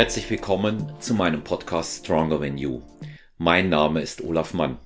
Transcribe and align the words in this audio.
Herzlich 0.00 0.30
willkommen 0.30 0.94
zu 0.98 1.12
meinem 1.12 1.44
Podcast 1.44 2.06
Stronger 2.06 2.40
Than 2.40 2.56
You. 2.56 2.80
Mein 3.36 3.68
Name 3.68 4.00
ist 4.00 4.24
Olaf 4.24 4.54
Mann. 4.54 4.78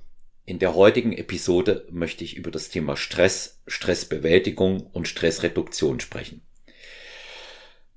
In 0.44 0.58
der 0.58 0.74
heutigen 0.74 1.12
Episode 1.12 1.86
möchte 1.88 2.24
ich 2.24 2.36
über 2.36 2.50
das 2.50 2.68
Thema 2.68 2.96
Stress, 2.96 3.62
Stressbewältigung 3.68 4.80
und 4.80 5.06
Stressreduktion 5.06 6.00
sprechen. 6.00 6.42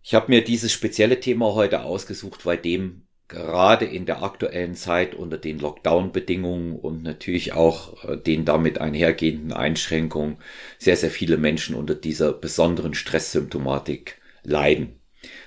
Ich 0.03 0.13
habe 0.13 0.27
mir 0.29 0.43
dieses 0.43 0.71
spezielle 0.71 1.19
Thema 1.19 1.55
heute 1.55 1.81
ausgesucht, 1.81 2.45
weil 2.45 2.57
dem 2.57 3.07
gerade 3.27 3.85
in 3.85 4.05
der 4.05 4.21
aktuellen 4.21 4.75
Zeit 4.75 5.15
unter 5.15 5.39
den 5.39 5.57
Lockdown-Bedingungen 5.57 6.75
und 6.75 7.01
natürlich 7.01 7.53
auch 7.53 8.03
äh, 8.03 8.15
den 8.17 8.45
damit 8.45 8.79
einhergehenden 8.79 9.53
Einschränkungen 9.53 10.37
sehr, 10.77 10.97
sehr 10.97 11.09
viele 11.09 11.37
Menschen 11.37 11.73
unter 11.73 11.95
dieser 11.95 12.31
besonderen 12.31 12.93
Stresssymptomatik 12.93 14.21
leiden. 14.43 14.99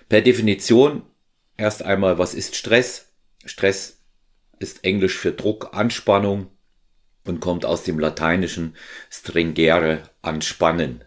Per 0.09 0.21
Definition 0.21 1.03
erst 1.61 1.85
einmal, 1.85 2.19
was 2.19 2.35
ist 2.35 2.57
Stress? 2.57 3.13
Stress 3.45 4.01
ist 4.59 4.85
Englisch 4.85 5.17
für 5.17 5.33
Druck, 5.33 5.71
Anspannung 5.73 6.49
und 7.25 7.41
kommt 7.41 7.65
aus 7.65 7.85
dem 7.85 7.99
lateinischen 7.99 8.77
stringere, 9.11 10.03
anspannen. 10.23 11.05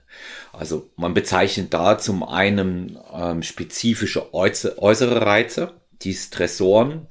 Also 0.52 0.92
man 0.96 1.14
bezeichnet 1.14 1.74
da 1.74 1.98
zum 1.98 2.24
einen 2.24 2.98
ähm, 3.12 3.44
spezifische 3.44 4.34
äußere 4.34 5.26
Reize, 5.26 5.82
die 6.02 6.14
Stressoren, 6.14 7.08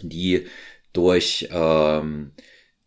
die 0.00 0.46
durch 0.92 1.48
ähm, 1.50 2.32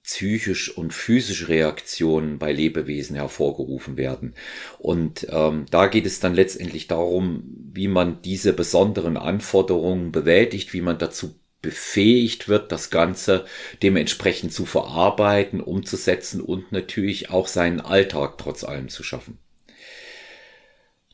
psychisch 0.09 0.75
und 0.75 0.91
physische 0.91 1.49
Reaktionen 1.49 2.39
bei 2.39 2.51
Lebewesen 2.51 3.15
hervorgerufen 3.15 3.95
werden. 3.95 4.33
Und 4.79 5.27
ähm, 5.29 5.67
da 5.69 5.85
geht 5.85 6.07
es 6.07 6.19
dann 6.19 6.33
letztendlich 6.33 6.87
darum, 6.87 7.43
wie 7.71 7.87
man 7.87 8.23
diese 8.23 8.53
besonderen 8.53 9.17
Anforderungen 9.17 10.11
bewältigt, 10.11 10.73
wie 10.73 10.81
man 10.81 10.97
dazu 10.97 11.35
befähigt 11.61 12.49
wird, 12.49 12.71
das 12.71 12.89
Ganze 12.89 13.45
dementsprechend 13.83 14.51
zu 14.51 14.65
verarbeiten, 14.65 15.61
umzusetzen 15.61 16.41
und 16.41 16.71
natürlich 16.71 17.29
auch 17.29 17.47
seinen 17.47 17.79
Alltag 17.79 18.39
trotz 18.39 18.63
allem 18.63 18.89
zu 18.89 19.03
schaffen. 19.03 19.37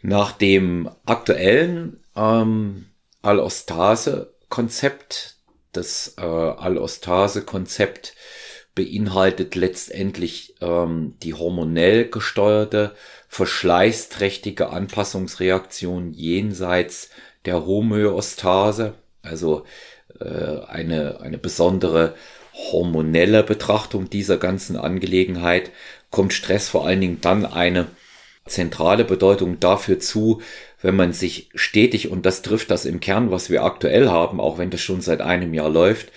Nach 0.01 0.31
dem 0.31 0.89
aktuellen 1.05 1.99
ähm, 2.15 2.85
Allostase-Konzept, 3.23 5.35
das 5.73 6.13
äh, 6.17 6.21
Allostase-Konzept 6.21 8.15
beinhaltet 8.75 9.55
letztendlich 9.55 10.55
ähm, 10.61 11.15
die 11.23 11.33
hormonell 11.33 12.09
gesteuerte, 12.09 12.93
verschleißträchtige 13.29 14.69
Anpassungsreaktion 14.69 16.13
jenseits 16.13 17.09
der 17.45 17.65
Homöostase, 17.65 18.93
also 19.21 19.65
äh, 20.19 20.59
eine, 20.67 21.21
eine 21.21 21.37
besondere 21.37 22.15
hormonelle 22.53 23.43
Betrachtung 23.43 24.09
dieser 24.09 24.37
ganzen 24.37 24.77
Angelegenheit, 24.77 25.71
kommt 26.11 26.33
Stress 26.33 26.69
vor 26.69 26.85
allen 26.85 27.01
Dingen 27.01 27.21
dann 27.21 27.45
eine 27.45 27.87
zentrale 28.45 29.03
Bedeutung 29.03 29.59
dafür 29.59 29.99
zu, 29.99 30.41
wenn 30.81 30.95
man 30.95 31.13
sich 31.13 31.49
stetig, 31.55 32.11
und 32.11 32.25
das 32.25 32.41
trifft 32.41 32.69
das 32.69 32.85
im 32.85 32.99
Kern, 32.99 33.31
was 33.31 33.49
wir 33.49 33.63
aktuell 33.63 34.09
haben, 34.09 34.39
auch 34.39 34.57
wenn 34.57 34.69
das 34.69 34.81
schon 34.81 35.01
seit 35.01 35.21
einem 35.21 35.53
Jahr 35.53 35.69
läuft, 35.69 36.11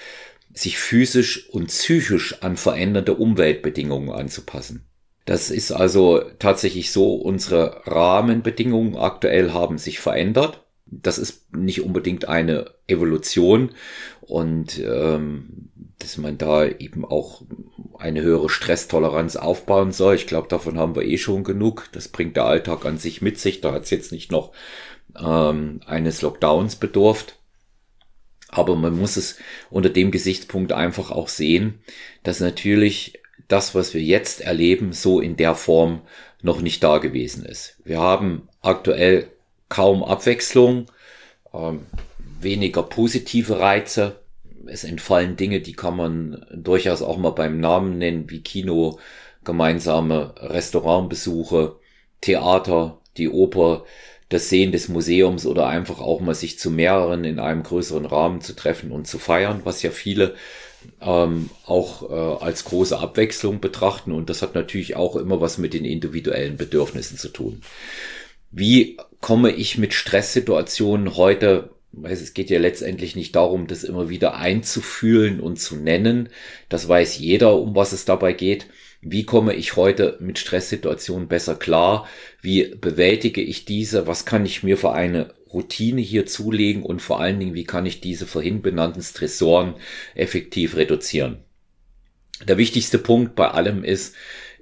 sich 0.53 0.79
physisch 0.79 1.49
und 1.51 1.69
psychisch 1.69 2.43
an 2.43 2.57
veränderte 2.57 3.15
Umweltbedingungen 3.15 4.11
anzupassen. 4.11 4.85
Das 5.25 5.51
ist 5.51 5.73
also 5.73 6.23
tatsächlich 6.39 6.91
so, 6.91 7.15
unsere 7.15 7.83
Rahmenbedingungen 7.87 8.97
aktuell 8.97 9.53
haben 9.53 9.77
sich 9.77 10.01
verändert. 10.01 10.65
Das 10.87 11.19
ist 11.19 11.55
nicht 11.55 11.83
unbedingt 11.83 12.29
eine 12.29 12.71
Evolution 12.87 13.73
und 14.23 14.79
ähm, 14.79 15.69
dass 15.99 16.17
man 16.17 16.39
da 16.39 16.65
eben 16.65 17.05
auch 17.05 17.43
eine 17.99 18.23
höhere 18.23 18.49
Stresstoleranz 18.49 19.37
aufbauen 19.37 19.93
soll. 19.93 20.15
Ich 20.15 20.27
glaube, 20.27 20.49
davon 20.49 20.79
haben 20.79 20.95
wir 20.95 21.03
eh 21.03 21.19
schon 21.19 21.45
genug. 21.45 21.89
Das 21.93 22.09
bringt 22.09 22.37
der 22.37 22.45
Alltag 22.45 22.87
an 22.87 22.99
sich 22.99 23.21
mit 23.21 23.39
sich. 23.39 23.61
Da 23.61 23.73
hat 23.73 23.85
es 23.85 23.91
jetzt 23.91 24.13
nicht 24.13 24.31
noch 24.31 24.53
ähm, 25.19 25.81
eines 25.87 26.23
Lockdowns 26.23 26.77
bedurft. 26.77 27.39
Aber 28.51 28.77
man 28.77 28.99
muss 28.99 29.17
es 29.17 29.39
unter 29.71 29.91
dem 29.91 30.11
Gesichtspunkt 30.11 30.73
einfach 30.73 31.11
auch 31.11 31.29
sehen, 31.29 31.81
dass 32.23 32.41
natürlich 32.41 33.21
das, 33.47 33.75
was 33.75 33.95
wir 33.95 34.03
jetzt 34.03 34.41
erleben, 34.41 34.93
so 34.93 35.21
in 35.21 35.37
der 35.37 35.55
Form 35.55 36.03
noch 36.43 36.61
nicht 36.61 36.83
da 36.83 36.99
gewesen 36.99 37.45
ist. 37.45 37.77
Wir 37.85 38.01
haben 38.01 38.49
aktuell 38.63 39.29
kaum 39.69 40.03
Abwechslung, 40.03 40.87
ähm, 41.53 41.87
weniger 42.41 42.83
positive 42.83 43.59
Reize, 43.59 44.21
es 44.67 44.85
entfallen 44.85 45.37
Dinge, 45.37 45.61
die 45.61 45.73
kann 45.73 45.97
man 45.97 46.47
durchaus 46.53 47.03
auch 47.03 47.17
mal 47.17 47.31
beim 47.31 47.59
Namen 47.59 47.99
nennen, 47.99 48.31
wie 48.31 48.43
Kino, 48.43 48.99
gemeinsame 49.45 50.35
Restaurantbesuche, 50.37 51.77
Theater, 52.21 53.01
die 53.17 53.29
Oper, 53.29 53.85
das 54.29 54.49
Sehen 54.49 54.73
des 54.73 54.89
Museums 54.89 55.47
oder 55.47 55.67
einfach 55.67 56.01
auch 56.01 56.21
mal 56.21 56.35
sich 56.35 56.59
zu 56.59 56.71
mehreren 56.71 57.25
in 57.25 57.39
einem 57.39 57.63
größeren 57.63 58.05
Rahmen 58.05 58.41
zu 58.41 58.55
treffen 58.55 58.93
und 58.93 59.07
zu 59.07 59.19
feiern, 59.19 59.63
was 59.65 59.83
ja 59.83 59.91
viele 59.91 60.35
ähm, 61.01 61.51
auch 61.65 62.11
äh, 62.11 62.45
als 62.45 62.65
große 62.65 62.99
Abwechslung 62.99 63.61
betrachten. 63.61 64.13
Und 64.13 64.29
das 64.31 64.43
hat 64.43 64.55
natürlich 64.55 64.97
auch 64.97 65.17
immer 65.17 65.41
was 65.41 65.59
mit 65.59 65.75
den 65.75 65.85
individuellen 65.85 66.57
Bedürfnissen 66.57 67.17
zu 67.17 67.29
tun. 67.29 67.63
Wie 68.51 68.99
komme 69.21 69.51
ich 69.51 69.79
mit 69.79 69.95
Stresssituationen 69.95 71.17
heute 71.17 71.71
weil 71.93 72.13
es 72.13 72.35
geht 72.35 72.51
ja 72.51 72.59
letztendlich 72.59 73.17
nicht 73.17 73.35
darum, 73.35 73.67
das 73.67 73.85
immer 73.85 74.09
wieder 74.09 74.37
einzufühlen 74.37 75.41
und 75.41 75.59
zu 75.59 75.77
nennen. 75.77 76.29
Das 76.69 76.89
weiß 76.89 77.19
jeder, 77.19 77.57
um 77.57 77.75
was 77.75 77.93
es 77.93 78.05
dabei 78.05 78.33
geht. 78.33 78.67
Wie 79.01 79.25
komme 79.25 79.55
ich 79.55 79.77
heute 79.77 80.17
mit 80.21 80.39
Stresssituationen 80.39 81.29
besser 81.29 81.55
klar? 81.55 82.09
Wie 82.43 82.75
bewältige 82.75 83.41
ich 83.41 83.65
diese? 83.65 84.07
Was 84.07 84.25
kann 84.25 84.45
ich 84.45 84.65
mir 84.65 84.77
für 84.77 84.93
eine 84.93 85.35
Routine 85.53 86.01
hier 86.01 86.27
zulegen? 86.27 86.83
Und 86.83 87.01
vor 87.01 87.21
allen 87.21 87.39
Dingen, 87.39 87.55
wie 87.55 87.65
kann 87.65 87.87
ich 87.87 88.01
diese 88.01 88.27
vorhin 88.27 88.61
benannten 88.61 89.03
Stressoren 89.03 89.75
effektiv 90.15 90.77
reduzieren? 90.77 91.39
Der 92.47 92.59
wichtigste 92.59 92.99
Punkt 92.99 93.35
bei 93.37 93.49
allem 93.49 93.85
ist, 93.85 94.15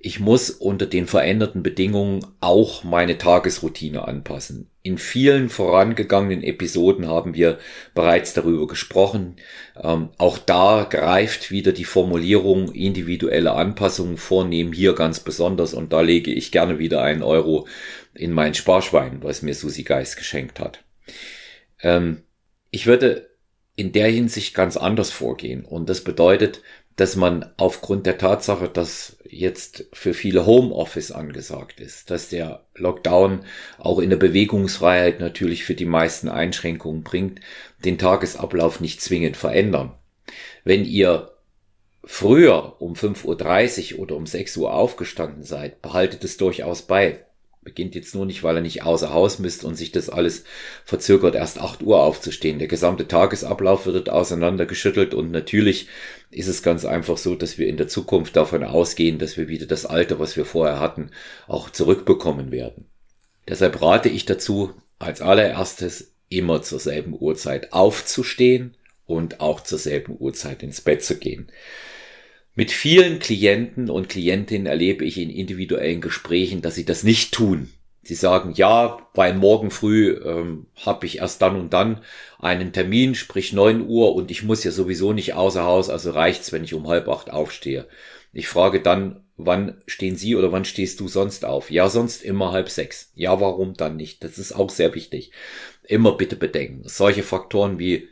ich 0.07 0.21
muss 0.21 0.51
unter 0.51 0.87
den 0.87 1.09
veränderten 1.09 1.65
Bedingungen 1.65 2.25
auch 2.39 2.85
meine 2.85 3.19
Tagesroutine 3.19 4.07
anpassen. 4.07 4.71
In 4.85 4.99
vielen 4.99 5.49
vorangegangenen 5.49 6.45
Episoden 6.45 7.09
haben 7.09 7.35
wir 7.35 7.59
bereits 7.93 8.33
darüber 8.33 8.69
gesprochen. 8.69 9.35
Ähm, 9.83 10.11
auch 10.17 10.39
da 10.39 10.87
greift 10.89 11.51
wieder 11.51 11.73
die 11.73 11.85
Formulierung 11.85 12.73
individuelle 12.73 13.55
Anpassungen 13.55 14.17
vornehmen 14.17 14.73
hier 14.73 14.95
ganz 14.95 15.19
besonders 15.19 15.75
und 15.75 15.93
da 15.93 16.03
lege 16.03 16.31
ich 16.33 16.53
gerne 16.53 16.79
wieder 16.79 17.03
einen 17.03 17.25
Euro 17.25 17.67
in 18.15 18.31
mein 18.31 18.55
Sparschwein, 18.55 19.25
was 19.25 19.43
mir 19.43 19.57
Susi 19.57 19.83
Geist 19.83 20.17
geschenkt 20.17 20.61
hat. 20.61 20.85
Ähm, 21.83 22.23
ich 22.71 22.87
würde 22.87 23.29
in 23.75 23.91
der 23.91 24.07
Hinsicht 24.07 24.55
ganz 24.55 24.77
anders 24.77 25.11
vorgehen 25.11 25.65
und 25.65 25.89
das 25.89 26.03
bedeutet, 26.03 26.63
dass 26.97 27.15
man 27.15 27.53
aufgrund 27.59 28.07
der 28.07 28.17
Tatsache, 28.17 28.69
dass 28.71 29.19
jetzt 29.29 29.85
für 29.93 30.15
viele 30.15 30.47
Homeoffice 30.47 31.13
angesagt 31.13 31.79
ist, 31.79 32.11
dass 32.11 32.31
der 32.31 32.65
Lockdown 32.75 33.41
auch 33.79 33.99
in 33.99 34.09
der 34.09 34.17
Bewegungsfreiheit 34.17 35.21
natürlich 35.21 35.65
für 35.65 35.75
die 35.75 35.85
meisten 35.85 36.31
Einschränkungen 36.31 37.03
bringt, 37.03 37.41
den 37.85 37.99
Tagesablauf 37.99 38.81
nicht 38.81 39.03
zwingend 39.03 39.37
verändern. 39.37 39.93
Wenn 40.65 40.87
ihr 40.87 41.33
früher 42.03 42.81
um 42.81 42.95
5.30 42.95 43.95
Uhr 43.95 44.01
oder 44.01 44.17
um 44.17 44.27
6 44.27 44.57
Uhr 44.57 44.73
aufgestanden 44.73 45.43
seid, 45.43 45.83
behaltet 45.83 46.25
es 46.25 46.39
durchaus 46.39 46.83
bei 46.83 47.27
beginnt 47.67 47.97
jetzt 47.97 48.15
nur 48.15 48.25
nicht, 48.25 48.43
weil 48.43 48.57
er 48.57 48.63
nicht 48.63 48.85
außer 48.85 49.13
Haus 49.13 49.39
misst 49.39 49.65
und 49.65 49.75
sich 49.75 49.93
das 49.93 50.09
alles 50.09 50.45
verzögert, 50.85 51.35
erst 51.35 51.61
8 51.61 51.83
Uhr 51.83 52.01
aufzustehen. 52.01 52.59
Der 52.59 52.69
gesamte 52.69 53.09
Tagesablauf 53.09 53.85
wird 53.85 54.09
auseinandergeschüttelt 54.09 55.13
und 55.13 55.33
natürlich 55.33 55.89
ist 56.31 56.49
es 56.49 56.63
ganz 56.63 56.85
einfach 56.85 57.17
so, 57.17 57.35
dass 57.35 57.59
wir 57.59 57.67
in 57.67 57.77
der 57.77 57.89
Zukunft 57.89 58.37
davon 58.37 58.65
ausgehen, 58.65 59.19
dass 59.19 59.37
wir 59.37 59.49
wieder 59.49 59.67
das 59.67 59.87
Alter, 59.87 60.19
was 60.19 60.37
wir 60.37 60.45
vorher 60.45 60.81
hatten, 60.81 61.11
auch 61.47 61.71
zurückbekommen 61.71 62.51
werden. 62.51 62.87
Deshalb 63.49 63.81
rate 63.81 64.09
ich 64.09 64.27
dazu, 64.27 64.75
als 64.99 65.21
allererstes 65.21 66.13
immer 66.29 66.63
zur 66.63 66.81
selben 66.81 67.17
Uhrzeit 67.19 67.73
aufzustehen 67.73 68.77
und 69.07 69.41
auch 69.41 69.61
zur 69.61 69.79
selben 69.79 70.17
Uhrzeit 70.19 70.63
ins 70.63 70.81
Bett 70.81 71.05
zu 71.05 71.19
gehen. 71.19 71.51
Mit 72.55 72.73
vielen 72.73 73.19
Klienten 73.19 73.91
und 73.91 74.09
Klientinnen 74.09 74.67
erlebe 74.67 75.05
ich 75.05 75.19
in 75.19 75.31
individuellen 75.31 76.01
Gesprächen, 76.01 76.63
dass 76.63 76.75
sie 76.75 76.87
das 76.87 77.05
nicht 77.05 77.33
tun. 77.33 77.69
Sie 78.07 78.15
sagen, 78.15 78.53
ja, 78.55 78.99
weil 79.15 79.35
morgen 79.35 79.71
früh 79.71 80.11
ähm, 80.25 80.67
habe 80.85 81.07
ich 81.07 81.19
erst 81.19 81.43
dann 81.43 81.57
und 81.57 81.73
dann 81.73 82.03
einen 82.39 82.73
Termin, 82.73 83.15
sprich 83.15 83.53
neun 83.53 83.87
Uhr 83.87 84.15
und 84.15 84.31
ich 84.31 84.43
muss 84.43 84.65
ja 84.65 84.71
sowieso 84.71 85.13
nicht 85.13 85.35
außer 85.35 85.65
Haus, 85.65 85.91
also 85.91 86.11
reicht's, 86.11 86.53
wenn 86.53 86.65
ich 86.65 86.75
um 86.75 86.89
halb 86.89 87.09
acht 87.09 87.31
aufstehe. 87.31 87.87
Ich 88.33 88.49
frage 88.49 88.81
dann, 88.83 89.25
wann 89.37 89.83
stehen 89.87 90.17
Sie 90.17 90.37
oder 90.37 90.53
wann 90.53 90.65
stehst 90.65 91.01
du 91.01 91.09
sonst 91.09 91.45
auf? 91.45 91.71
Ja, 91.71 91.89
sonst 91.89 92.23
immer 92.23 92.53
halb 92.53 92.69
sechs. 92.69 93.13
Ja, 93.15 93.41
warum 93.41 93.75
dann 93.75 93.97
nicht? 93.97 94.23
Das 94.25 94.39
ist 94.39 94.53
auch 94.53 94.71
sehr 94.71 94.95
wichtig. 94.95 95.33
Immer 95.85 96.17
bitte 96.17 96.37
bedenken. 96.37 96.83
Solche 96.85 97.23
Faktoren 97.23 97.79
wie 97.79 98.09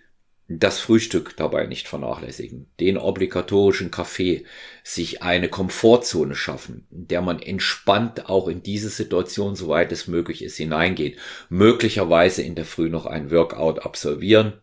das 0.46 0.79
Frühstück 0.79 1.37
dabei 1.37 1.67
nicht 1.67 1.88
vernachlässigen, 1.88 2.67
den 2.79 2.99
obligatorischen 2.99 3.91
Kaffee, 3.91 4.44
sich 4.82 5.23
eine 5.23 5.49
Komfortzone 5.49 6.35
schaffen, 6.35 6.87
in 6.91 7.08
der 7.08 7.23
man 7.23 7.41
entspannt 7.41 8.29
auch 8.29 8.49
in 8.49 8.62
diese 8.62 8.91
Situation, 8.91 9.56
soweit 9.56 9.91
es 9.91 10.06
möglich 10.06 10.43
ist, 10.43 10.56
hineingeht, 10.56 11.19
möglicherweise 11.49 12.43
in 12.43 12.55
der 12.55 12.67
Früh 12.67 12.91
noch 12.91 13.06
ein 13.06 13.31
Workout 13.31 13.87
absolvieren, 13.87 14.55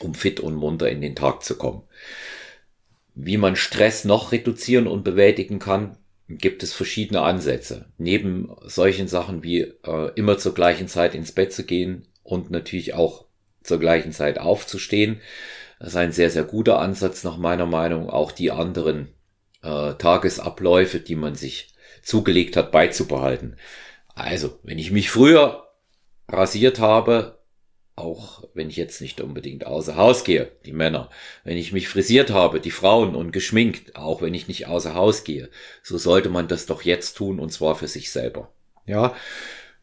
um 0.00 0.14
fit 0.14 0.38
und 0.38 0.54
munter 0.54 0.90
in 0.90 1.00
den 1.00 1.16
Tag 1.16 1.42
zu 1.42 1.56
kommen. 1.56 1.82
Wie 3.14 3.38
man 3.38 3.56
Stress 3.56 4.04
noch 4.04 4.32
reduzieren 4.32 4.86
und 4.86 5.02
bewältigen 5.02 5.58
kann, 5.58 5.96
gibt 6.28 6.62
es 6.62 6.72
verschiedene 6.72 7.22
Ansätze. 7.22 7.86
Neben 7.98 8.50
solchen 8.62 9.08
Sachen 9.08 9.42
wie 9.42 9.60
äh, 9.60 10.10
immer 10.14 10.38
zur 10.38 10.54
gleichen 10.54 10.88
Zeit 10.88 11.14
ins 11.14 11.32
Bett 11.32 11.52
zu 11.52 11.64
gehen 11.64 12.06
und 12.22 12.50
natürlich 12.50 12.94
auch 12.94 13.26
zur 13.62 13.78
gleichen 13.78 14.12
Zeit 14.12 14.38
aufzustehen. 14.38 15.20
Das 15.78 15.88
ist 15.90 15.96
ein 15.96 16.12
sehr, 16.12 16.30
sehr 16.30 16.44
guter 16.44 16.78
Ansatz 16.78 17.24
nach 17.24 17.36
meiner 17.36 17.66
Meinung, 17.66 18.08
auch 18.08 18.32
die 18.32 18.50
anderen 18.50 19.08
äh, 19.62 19.94
Tagesabläufe, 19.94 21.00
die 21.00 21.16
man 21.16 21.34
sich 21.34 21.74
zugelegt 22.02 22.56
hat, 22.56 22.72
beizubehalten. 22.72 23.56
Also, 24.14 24.58
wenn 24.62 24.78
ich 24.78 24.90
mich 24.90 25.10
früher 25.10 25.68
rasiert 26.28 26.78
habe, 26.78 27.38
auch 27.94 28.44
wenn 28.54 28.70
ich 28.70 28.76
jetzt 28.76 29.00
nicht 29.00 29.20
unbedingt 29.20 29.66
außer 29.66 29.96
Haus 29.96 30.24
gehe, 30.24 30.50
die 30.64 30.72
Männer, 30.72 31.10
wenn 31.44 31.56
ich 31.56 31.72
mich 31.72 31.88
frisiert 31.88 32.30
habe, 32.30 32.60
die 32.60 32.70
Frauen 32.70 33.14
und 33.14 33.32
geschminkt, 33.32 33.96
auch 33.96 34.22
wenn 34.22 34.34
ich 34.34 34.48
nicht 34.48 34.66
außer 34.66 34.94
Haus 34.94 35.24
gehe, 35.24 35.50
so 35.82 35.98
sollte 35.98 36.30
man 36.30 36.48
das 36.48 36.66
doch 36.66 36.82
jetzt 36.82 37.14
tun 37.14 37.38
und 37.38 37.52
zwar 37.52 37.74
für 37.74 37.88
sich 37.88 38.10
selber. 38.10 38.50
Ja, 38.86 39.14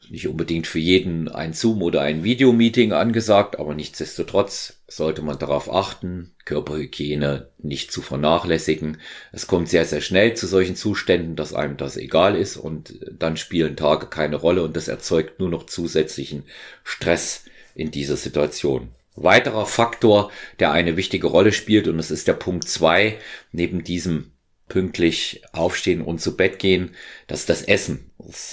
nicht 0.09 0.27
unbedingt 0.27 0.65
für 0.65 0.79
jeden 0.79 1.27
ein 1.27 1.53
Zoom 1.53 1.81
oder 1.81 2.01
ein 2.01 2.23
Videomeeting 2.23 2.93
angesagt, 2.93 3.59
aber 3.59 3.75
nichtsdestotrotz 3.75 4.81
sollte 4.87 5.21
man 5.21 5.37
darauf 5.37 5.71
achten, 5.71 6.31
Körperhygiene 6.45 7.49
nicht 7.59 7.91
zu 7.91 8.01
vernachlässigen. 8.01 8.97
Es 9.31 9.45
kommt 9.45 9.69
sehr, 9.69 9.85
sehr 9.85 10.01
schnell 10.01 10.33
zu 10.33 10.47
solchen 10.47 10.75
Zuständen, 10.75 11.35
dass 11.35 11.53
einem 11.53 11.77
das 11.77 11.97
egal 11.97 12.35
ist 12.35 12.57
und 12.57 12.99
dann 13.11 13.37
spielen 13.37 13.75
Tage 13.75 14.07
keine 14.07 14.37
Rolle 14.37 14.63
und 14.63 14.75
das 14.75 14.87
erzeugt 14.87 15.39
nur 15.39 15.49
noch 15.49 15.65
zusätzlichen 15.65 16.43
Stress 16.83 17.45
in 17.75 17.91
dieser 17.91 18.17
Situation. 18.17 18.89
Weiterer 19.15 19.65
Faktor, 19.65 20.31
der 20.59 20.71
eine 20.71 20.95
wichtige 20.95 21.27
Rolle 21.27 21.51
spielt, 21.51 21.87
und 21.87 21.97
das 21.97 22.09
ist 22.09 22.27
der 22.27 22.33
Punkt 22.33 22.67
zwei 22.67 23.19
neben 23.51 23.83
diesem 23.83 24.31
pünktlich 24.69 25.41
aufstehen 25.51 26.01
und 26.01 26.21
zu 26.21 26.37
Bett 26.37 26.57
gehen, 26.57 26.91
das 27.27 27.41
ist 27.41 27.49
das 27.49 27.61
Essen. 27.63 28.08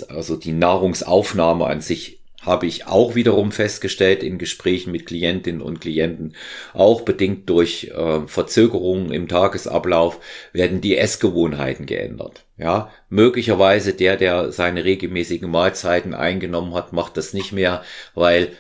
Also 0.09 0.37
die 0.37 0.53
Nahrungsaufnahme 0.53 1.67
an 1.67 1.81
sich 1.81 2.21
habe 2.47 2.67
ich 2.67 2.87
auch 2.87 3.15
wiederum 3.17 3.51
festgestellt 3.51 4.23
in 4.23 4.39
Gesprächen 4.39 4.93
mit 4.93 5.07
Klientinnen 5.07 5.61
und 5.61 5.81
Klienten, 5.81 6.35
auch 6.73 7.01
bedingt 7.01 7.51
durch 7.51 7.91
äh, 7.93 8.21
Verzögerungen 8.27 9.13
im 9.13 9.27
Tagesablauf, 9.27 10.21
werden 10.53 10.81
die 10.81 10.97
Essgewohnheiten 10.97 11.87
geändert. 11.87 12.45
Ja, 12.57 12.93
möglicherweise 13.11 13.93
der, 13.93 14.17
der 14.17 14.53
seine 14.53 14.85
regelmäßigen 14.85 15.51
Mahlzeiten 15.51 16.15
eingenommen 16.15 16.73
hat, 16.75 16.93
macht 16.93 17.17
das 17.17 17.35
nicht 17.35 17.53
mehr, 17.53 17.83
weil 18.15 18.53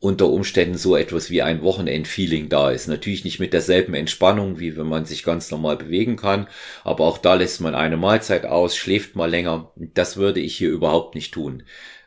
unter 0.00 0.28
Umständen 0.28 0.78
so 0.78 0.96
etwas 0.96 1.28
wie 1.30 1.42
ein 1.42 1.62
Wochenendfeeling 1.62 2.48
da 2.48 2.70
ist. 2.70 2.88
Natürlich 2.88 3.24
nicht 3.24 3.38
mit 3.38 3.52
derselben 3.52 3.92
Entspannung, 3.92 4.58
wie 4.58 4.76
wenn 4.76 4.86
man 4.86 5.04
sich 5.04 5.22
ganz 5.22 5.50
normal 5.50 5.76
bewegen 5.76 6.16
kann, 6.16 6.48
aber 6.84 7.04
auch 7.04 7.18
da 7.18 7.34
lässt 7.34 7.60
man 7.60 7.74
eine 7.74 7.98
Mahlzeit 7.98 8.46
aus, 8.46 8.76
schläft 8.76 9.14
mal 9.14 9.30
länger. 9.30 9.70
Das 9.76 10.16
würde 10.16 10.40
ich 10.40 10.56
hier 10.56 10.70
überhaupt 10.70 11.14
nicht 11.14 11.32
tun. 11.32 11.64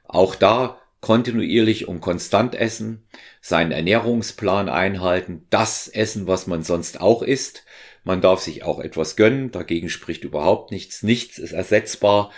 Auch 0.08 0.34
da 0.36 0.80
kontinuierlich 1.02 1.88
und 1.88 2.02
konstant 2.02 2.56
essen, 2.56 3.04
seinen 3.42 3.72
Ernährungsplan 3.72 4.70
einhalten, 4.70 5.46
das 5.50 5.88
essen, 5.88 6.28
was 6.28 6.48
man 6.48 6.64
sonst 6.64 7.00
auch 7.00 7.22
isst. 7.22 7.64
Man 8.04 8.22
darf 8.22 8.40
sich 8.40 8.64
auch 8.64 8.80
etwas 8.80 9.16
gönnen, 9.16 9.52
dagegen 9.52 9.90
spricht 9.90 10.24
überhaupt 10.24 10.72
nichts. 10.72 11.04
Nichts 11.04 11.38
ist 11.38 11.52
ersetzbar. 11.52 12.32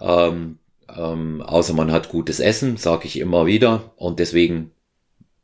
Ähm, 0.00 0.58
ähm, 0.94 1.42
außer 1.42 1.74
man 1.74 1.92
hat 1.92 2.08
gutes 2.08 2.40
Essen, 2.40 2.76
sage 2.76 3.06
ich 3.06 3.18
immer 3.18 3.46
wieder. 3.46 3.92
Und 3.96 4.18
deswegen 4.18 4.72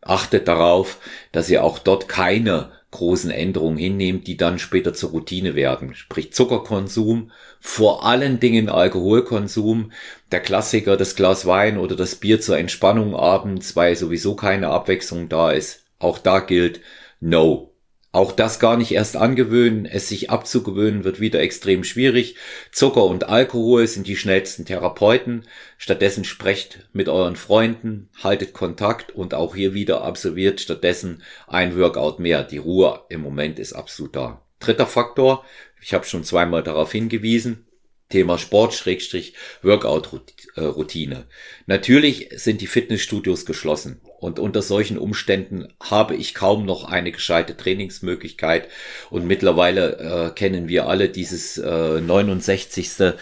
achtet 0.04 0.48
darauf, 0.48 0.98
dass 1.32 1.50
ihr 1.50 1.64
auch 1.64 1.78
dort 1.78 2.08
keine 2.08 2.70
großen 2.92 3.30
Änderungen 3.30 3.76
hinnehmt, 3.76 4.28
die 4.28 4.36
dann 4.36 4.60
später 4.60 4.94
zur 4.94 5.10
Routine 5.10 5.56
werden. 5.56 5.94
Sprich 5.94 6.32
Zuckerkonsum, 6.32 7.32
vor 7.60 8.06
allen 8.06 8.38
Dingen 8.38 8.68
Alkoholkonsum, 8.68 9.90
der 10.30 10.40
Klassiker, 10.40 10.96
das 10.96 11.16
Glas 11.16 11.44
Wein 11.44 11.76
oder 11.76 11.96
das 11.96 12.14
Bier 12.14 12.40
zur 12.40 12.56
Entspannung 12.56 13.16
abends, 13.16 13.74
weil 13.74 13.96
sowieso 13.96 14.36
keine 14.36 14.68
Abwechslung 14.68 15.28
da 15.28 15.50
ist. 15.50 15.84
Auch 15.98 16.18
da 16.18 16.38
gilt 16.38 16.80
No. 17.20 17.73
Auch 18.14 18.30
das 18.30 18.60
gar 18.60 18.76
nicht 18.76 18.92
erst 18.92 19.16
angewöhnen, 19.16 19.86
es 19.86 20.08
sich 20.08 20.30
abzugewöhnen 20.30 21.02
wird 21.02 21.18
wieder 21.18 21.40
extrem 21.40 21.82
schwierig. 21.82 22.36
Zucker 22.70 23.02
und 23.02 23.28
Alkohol 23.28 23.88
sind 23.88 24.06
die 24.06 24.14
schnellsten 24.14 24.64
Therapeuten. 24.64 25.48
Stattdessen 25.78 26.22
sprecht 26.22 26.88
mit 26.92 27.08
euren 27.08 27.34
Freunden, 27.34 28.08
haltet 28.22 28.52
Kontakt 28.52 29.10
und 29.10 29.34
auch 29.34 29.56
hier 29.56 29.74
wieder 29.74 30.02
absolviert 30.02 30.60
stattdessen 30.60 31.24
ein 31.48 31.76
Workout 31.76 32.20
mehr. 32.20 32.44
Die 32.44 32.58
Ruhe 32.58 33.00
im 33.08 33.20
Moment 33.20 33.58
ist 33.58 33.72
absolut 33.72 34.14
da. 34.14 34.46
Dritter 34.60 34.86
Faktor, 34.86 35.44
ich 35.82 35.92
habe 35.92 36.04
schon 36.04 36.22
zweimal 36.22 36.62
darauf 36.62 36.92
hingewiesen, 36.92 37.66
Thema 38.10 38.38
Sport-Workout-Routine. 38.38 41.26
Natürlich 41.66 42.28
sind 42.36 42.60
die 42.60 42.68
Fitnessstudios 42.68 43.44
geschlossen 43.44 44.00
und 44.24 44.38
unter 44.38 44.62
solchen 44.62 44.96
Umständen 44.96 45.68
habe 45.82 46.16
ich 46.16 46.34
kaum 46.34 46.64
noch 46.64 46.84
eine 46.84 47.12
gescheite 47.12 47.58
Trainingsmöglichkeit 47.58 48.68
und 49.10 49.26
mittlerweile 49.26 49.98
äh, 49.98 50.30
kennen 50.30 50.66
wir 50.66 50.88
alle 50.88 51.10
dieses 51.10 51.58
äh, 51.58 52.00
69. 52.00 53.12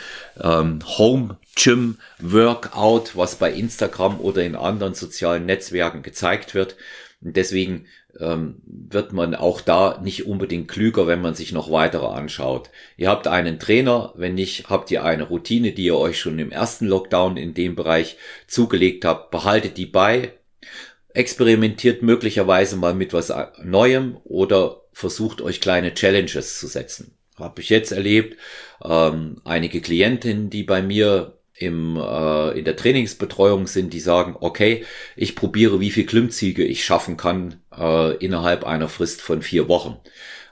Ähm, 0.40 0.78
Home 0.96 1.38
Gym 1.56 1.98
Workout, 2.20 3.16
was 3.16 3.34
bei 3.34 3.52
Instagram 3.52 4.20
oder 4.20 4.44
in 4.44 4.54
anderen 4.54 4.94
sozialen 4.94 5.44
Netzwerken 5.44 6.02
gezeigt 6.02 6.54
wird. 6.54 6.76
Und 7.20 7.36
deswegen 7.36 7.86
ähm, 8.20 8.62
wird 8.64 9.12
man 9.12 9.34
auch 9.34 9.60
da 9.60 10.00
nicht 10.04 10.24
unbedingt 10.26 10.68
klüger, 10.68 11.08
wenn 11.08 11.20
man 11.20 11.34
sich 11.34 11.50
noch 11.50 11.72
weitere 11.72 12.06
anschaut. 12.06 12.70
Ihr 12.96 13.08
habt 13.08 13.26
einen 13.26 13.58
Trainer, 13.58 14.12
wenn 14.14 14.36
nicht, 14.36 14.70
habt 14.70 14.92
ihr 14.92 15.04
eine 15.04 15.24
Routine, 15.24 15.72
die 15.72 15.86
ihr 15.86 15.98
euch 15.98 16.20
schon 16.20 16.38
im 16.38 16.52
ersten 16.52 16.86
Lockdown 16.86 17.36
in 17.36 17.54
dem 17.54 17.74
Bereich 17.74 18.18
zugelegt 18.46 19.04
habt, 19.04 19.32
behaltet 19.32 19.76
die 19.76 19.86
bei, 19.86 20.32
experimentiert 21.14 22.02
möglicherweise 22.02 22.76
mal 22.76 22.94
mit 22.94 23.12
was 23.12 23.32
Neuem 23.62 24.16
oder 24.24 24.82
versucht 24.92 25.40
euch 25.40 25.60
kleine 25.60 25.94
Challenges 25.94 26.58
zu 26.58 26.66
setzen. 26.66 27.16
Habe 27.38 27.60
ich 27.62 27.70
jetzt 27.70 27.92
erlebt, 27.92 28.38
ähm, 28.84 29.40
einige 29.44 29.80
Klientinnen, 29.80 30.50
die 30.50 30.64
bei 30.64 30.82
mir 30.82 31.38
im, 31.54 31.96
äh, 31.96 32.58
in 32.58 32.64
der 32.64 32.76
Trainingsbetreuung 32.76 33.66
sind, 33.66 33.92
die 33.92 34.00
sagen, 34.00 34.36
okay, 34.40 34.84
ich 35.16 35.36
probiere, 35.36 35.80
wie 35.80 35.90
viel 35.90 36.06
Klimmzüge 36.06 36.64
ich 36.64 36.84
schaffen 36.84 37.16
kann 37.16 37.60
äh, 37.76 38.16
innerhalb 38.16 38.64
einer 38.64 38.88
Frist 38.88 39.22
von 39.22 39.42
vier 39.42 39.68
Wochen. 39.68 39.96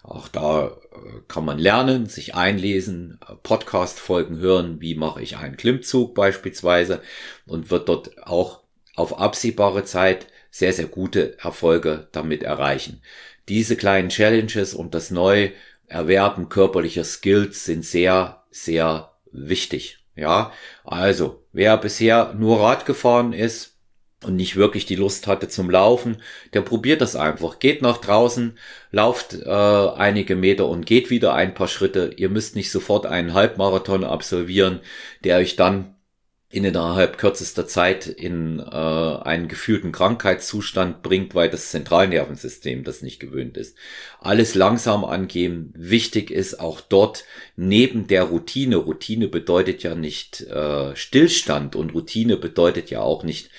Auch 0.02 0.28
da 0.28 0.66
äh, 0.66 0.72
kann 1.28 1.44
man 1.44 1.58
lernen, 1.58 2.06
sich 2.06 2.34
einlesen, 2.34 3.18
Podcast-Folgen 3.42 4.38
hören, 4.38 4.80
wie 4.80 4.94
mache 4.94 5.22
ich 5.22 5.36
einen 5.36 5.56
Klimmzug 5.56 6.14
beispielsweise 6.14 7.02
und 7.46 7.70
wird 7.70 7.88
dort 7.88 8.26
auch 8.26 8.60
auf 8.96 9.18
absehbare 9.18 9.84
Zeit 9.84 10.26
sehr, 10.50 10.72
sehr 10.72 10.86
gute 10.86 11.38
Erfolge 11.38 12.08
damit 12.12 12.42
erreichen. 12.42 13.02
Diese 13.48 13.76
kleinen 13.76 14.08
Challenges 14.08 14.74
und 14.74 14.94
das 14.94 15.10
Neuerwerben 15.10 16.48
körperlicher 16.48 17.04
Skills 17.04 17.64
sind 17.64 17.84
sehr, 17.84 18.44
sehr 18.50 19.12
wichtig. 19.32 19.98
Ja, 20.16 20.52
also, 20.84 21.44
wer 21.52 21.76
bisher 21.76 22.34
nur 22.34 22.60
Rad 22.60 22.84
gefahren 22.84 23.32
ist 23.32 23.78
und 24.22 24.36
nicht 24.36 24.56
wirklich 24.56 24.84
die 24.84 24.96
Lust 24.96 25.26
hatte 25.26 25.48
zum 25.48 25.70
Laufen, 25.70 26.20
der 26.52 26.60
probiert 26.60 27.00
das 27.00 27.16
einfach. 27.16 27.58
Geht 27.58 27.80
nach 27.80 27.98
draußen, 27.98 28.58
lauft 28.90 29.34
äh, 29.34 29.48
einige 29.48 30.36
Meter 30.36 30.66
und 30.66 30.84
geht 30.84 31.10
wieder 31.10 31.34
ein 31.34 31.54
paar 31.54 31.68
Schritte. 31.68 32.12
Ihr 32.16 32.28
müsst 32.28 32.54
nicht 32.54 32.70
sofort 32.70 33.06
einen 33.06 33.32
Halbmarathon 33.32 34.04
absolvieren, 34.04 34.80
der 35.24 35.38
euch 35.38 35.56
dann 35.56 35.94
innerhalb 36.50 37.16
kürzester 37.16 37.66
Zeit 37.68 38.08
in 38.08 38.58
äh, 38.58 38.64
einen 38.64 39.46
gefühlten 39.46 39.92
Krankheitszustand 39.92 41.02
bringt, 41.02 41.34
weil 41.36 41.48
das 41.48 41.70
Zentralnervensystem 41.70 42.82
das 42.82 43.02
nicht 43.02 43.20
gewöhnt 43.20 43.56
ist. 43.56 43.76
Alles 44.18 44.56
langsam 44.56 45.04
angehen. 45.04 45.72
Wichtig 45.76 46.32
ist 46.32 46.58
auch 46.58 46.80
dort 46.80 47.24
neben 47.54 48.08
der 48.08 48.24
Routine. 48.24 48.76
Routine 48.76 49.28
bedeutet 49.28 49.84
ja 49.84 49.94
nicht 49.94 50.40
äh, 50.42 50.96
Stillstand 50.96 51.76
und 51.76 51.94
Routine 51.94 52.36
bedeutet 52.36 52.90
ja 52.90 53.00
auch 53.00 53.22
nicht, 53.22 53.50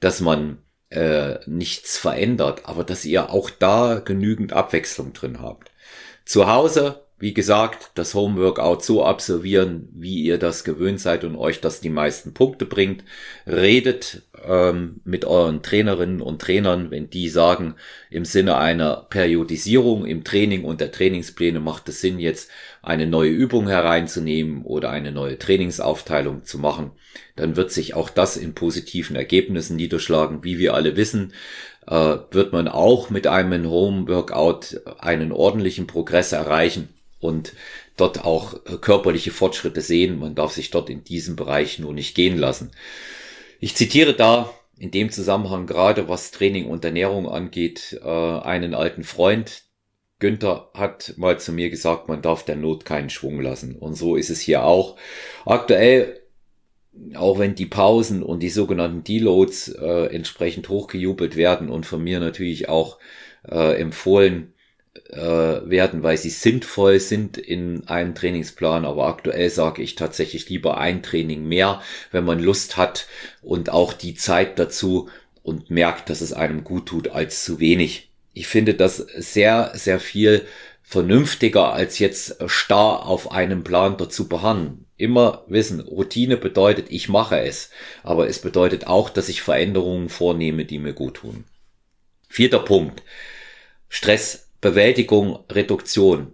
dass 0.00 0.20
man 0.20 0.58
äh, 0.90 1.38
nichts 1.46 1.98
verändert, 1.98 2.62
aber 2.64 2.82
dass 2.82 3.04
ihr 3.04 3.30
auch 3.30 3.50
da 3.50 4.00
genügend 4.04 4.52
Abwechslung 4.52 5.12
drin 5.12 5.40
habt. 5.40 5.70
Zu 6.24 6.48
Hause 6.48 7.04
wie 7.20 7.34
gesagt, 7.34 7.90
das 7.96 8.14
Homeworkout 8.14 8.80
so 8.80 9.04
absolvieren, 9.04 9.90
wie 9.92 10.22
ihr 10.22 10.38
das 10.38 10.64
gewöhnt 10.64 11.00
seid 11.00 11.22
und 11.22 11.36
euch 11.36 11.60
das 11.60 11.82
die 11.82 11.90
meisten 11.90 12.32
Punkte 12.32 12.64
bringt. 12.64 13.04
Redet 13.46 14.22
ähm, 14.42 15.02
mit 15.04 15.26
euren 15.26 15.62
Trainerinnen 15.62 16.22
und 16.22 16.40
Trainern, 16.40 16.90
wenn 16.90 17.10
die 17.10 17.28
sagen, 17.28 17.74
im 18.08 18.24
Sinne 18.24 18.56
einer 18.56 19.06
Periodisierung 19.10 20.06
im 20.06 20.24
Training 20.24 20.64
und 20.64 20.80
der 20.80 20.92
Trainingspläne 20.92 21.60
macht 21.60 21.90
es 21.90 22.00
Sinn, 22.00 22.18
jetzt 22.18 22.50
eine 22.80 23.06
neue 23.06 23.30
Übung 23.30 23.68
hereinzunehmen 23.68 24.64
oder 24.64 24.88
eine 24.88 25.12
neue 25.12 25.38
Trainingsaufteilung 25.38 26.44
zu 26.44 26.58
machen, 26.58 26.92
dann 27.36 27.54
wird 27.54 27.70
sich 27.70 27.92
auch 27.92 28.08
das 28.08 28.38
in 28.38 28.54
positiven 28.54 29.14
Ergebnissen 29.14 29.76
niederschlagen. 29.76 30.42
Wie 30.42 30.58
wir 30.58 30.72
alle 30.72 30.96
wissen, 30.96 31.34
äh, 31.86 32.16
wird 32.30 32.54
man 32.54 32.66
auch 32.66 33.10
mit 33.10 33.26
einem 33.26 33.68
Home 33.68 34.08
Workout 34.08 34.80
einen 35.00 35.32
ordentlichen 35.32 35.86
Progress 35.86 36.32
erreichen 36.32 36.88
und 37.20 37.52
dort 37.96 38.24
auch 38.24 38.54
äh, 38.66 38.78
körperliche 38.80 39.30
Fortschritte 39.30 39.82
sehen. 39.82 40.18
Man 40.18 40.34
darf 40.34 40.52
sich 40.52 40.70
dort 40.70 40.90
in 40.90 41.04
diesem 41.04 41.36
Bereich 41.36 41.78
nur 41.78 41.92
nicht 41.92 42.14
gehen 42.14 42.36
lassen. 42.36 42.72
Ich 43.60 43.76
zitiere 43.76 44.14
da 44.14 44.52
in 44.78 44.90
dem 44.90 45.10
Zusammenhang 45.10 45.66
gerade, 45.66 46.08
was 46.08 46.30
Training 46.30 46.66
und 46.66 46.84
Ernährung 46.84 47.28
angeht, 47.28 48.00
äh, 48.02 48.08
einen 48.08 48.74
alten 48.74 49.04
Freund. 49.04 49.64
Günther 50.18 50.70
hat 50.74 51.14
mal 51.16 51.38
zu 51.38 51.52
mir 51.52 51.70
gesagt, 51.70 52.08
man 52.08 52.22
darf 52.22 52.44
der 52.44 52.56
Not 52.56 52.84
keinen 52.84 53.10
Schwung 53.10 53.40
lassen. 53.40 53.76
Und 53.76 53.94
so 53.94 54.16
ist 54.16 54.30
es 54.30 54.40
hier 54.40 54.64
auch. 54.64 54.96
Aktuell, 55.44 56.20
auch 57.14 57.38
wenn 57.38 57.54
die 57.54 57.66
Pausen 57.66 58.22
und 58.22 58.40
die 58.40 58.50
sogenannten 58.50 59.04
Deloads 59.04 59.68
äh, 59.68 60.06
entsprechend 60.14 60.68
hochgejubelt 60.68 61.36
werden 61.36 61.68
und 61.70 61.84
von 61.84 62.02
mir 62.02 62.20
natürlich 62.20 62.68
auch 62.68 62.98
äh, 63.48 63.78
empfohlen, 63.78 64.54
äh, 65.10 65.18
werden, 65.18 66.02
weil 66.02 66.16
sie 66.16 66.30
sinnvoll 66.30 66.98
sind 67.00 67.38
in 67.38 67.86
einem 67.88 68.14
Trainingsplan. 68.14 68.84
Aber 68.84 69.06
aktuell 69.06 69.50
sage 69.50 69.82
ich 69.82 69.94
tatsächlich 69.94 70.48
lieber 70.48 70.78
ein 70.78 71.02
Training 71.02 71.46
mehr, 71.46 71.82
wenn 72.10 72.24
man 72.24 72.40
Lust 72.40 72.76
hat 72.76 73.06
und 73.42 73.70
auch 73.70 73.92
die 73.92 74.14
Zeit 74.14 74.58
dazu 74.58 75.08
und 75.42 75.70
merkt, 75.70 76.10
dass 76.10 76.20
es 76.20 76.32
einem 76.32 76.64
gut 76.64 76.86
tut, 76.86 77.08
als 77.08 77.44
zu 77.44 77.60
wenig. 77.60 78.10
Ich 78.32 78.46
finde 78.46 78.74
das 78.74 78.96
sehr, 78.96 79.72
sehr 79.74 80.00
viel 80.00 80.46
vernünftiger, 80.82 81.72
als 81.72 81.98
jetzt 81.98 82.36
starr 82.46 83.06
auf 83.06 83.30
einem 83.30 83.62
Plan 83.62 83.96
dazu 83.96 84.28
beharren. 84.28 84.86
Immer 84.96 85.44
wissen, 85.46 85.80
Routine 85.80 86.36
bedeutet, 86.36 86.86
ich 86.90 87.08
mache 87.08 87.40
es, 87.40 87.70
aber 88.02 88.28
es 88.28 88.40
bedeutet 88.40 88.86
auch, 88.86 89.08
dass 89.08 89.28
ich 89.28 89.40
Veränderungen 89.40 90.08
vornehme, 90.08 90.64
die 90.64 90.78
mir 90.78 90.92
gut 90.92 91.14
tun. 91.14 91.44
Vierter 92.28 92.58
Punkt. 92.58 93.02
Stress 93.88 94.49
Bewältigung, 94.60 95.38
Reduktion. 95.50 96.32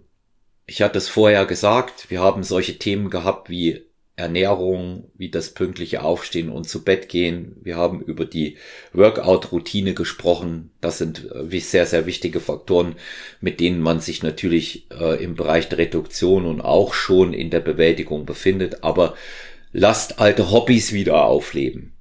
Ich 0.65 0.81
hatte 0.81 0.97
es 0.97 1.07
vorher 1.07 1.45
gesagt, 1.45 2.09
wir 2.09 2.19
haben 2.19 2.43
solche 2.43 2.77
Themen 2.77 3.09
gehabt 3.09 3.49
wie 3.49 3.87
Ernährung, 4.17 5.11
wie 5.15 5.29
das 5.29 5.53
pünktliche 5.53 6.01
Aufstehen 6.01 6.49
und 6.49 6.67
zu 6.67 6.83
Bett 6.83 7.07
gehen. 7.07 7.55
Wir 7.61 7.77
haben 7.77 8.01
über 8.01 8.25
die 8.25 8.57
Workout-Routine 8.91 9.93
gesprochen. 9.93 10.71
Das 10.81 10.97
sind 10.97 11.29
äh, 11.31 11.59
sehr, 11.59 11.85
sehr 11.85 12.05
wichtige 12.07 12.39
Faktoren, 12.39 12.95
mit 13.41 13.59
denen 13.59 13.79
man 13.79 13.99
sich 13.99 14.23
natürlich 14.23 14.91
äh, 14.91 15.23
im 15.23 15.35
Bereich 15.35 15.69
der 15.69 15.77
Reduktion 15.77 16.45
und 16.45 16.61
auch 16.61 16.93
schon 16.95 17.33
in 17.33 17.51
der 17.51 17.59
Bewältigung 17.59 18.25
befindet. 18.25 18.83
Aber 18.83 19.13
lasst 19.71 20.19
alte 20.19 20.51
Hobbys 20.51 20.91
wieder 20.91 21.23
aufleben. 21.23 21.93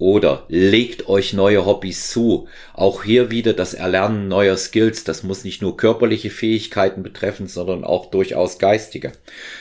Oder 0.00 0.46
legt 0.48 1.10
euch 1.10 1.34
neue 1.34 1.66
Hobbys 1.66 2.08
zu. 2.08 2.48
Auch 2.72 3.04
hier 3.04 3.30
wieder 3.30 3.52
das 3.52 3.74
Erlernen 3.74 4.28
neuer 4.28 4.56
Skills. 4.56 5.04
Das 5.04 5.22
muss 5.24 5.44
nicht 5.44 5.60
nur 5.60 5.76
körperliche 5.76 6.30
Fähigkeiten 6.30 7.02
betreffen, 7.02 7.48
sondern 7.48 7.84
auch 7.84 8.06
durchaus 8.06 8.58
geistige. 8.58 9.12